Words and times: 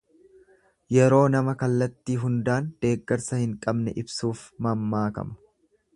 Yeroo 0.95 1.25
nama 1.35 1.53
kallatti 1.59 2.17
hundaan 2.23 2.71
deeggarsa 2.87 3.41
hin 3.43 3.53
qabne 3.67 3.97
ibsuuf 4.05 4.43
mammaakama. 4.69 5.39